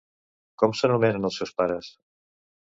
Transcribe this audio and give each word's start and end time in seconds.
Com 0.61 0.73
s'anomenen 0.79 1.29
els 1.31 1.39
seus 1.43 1.55
pares? 1.61 1.93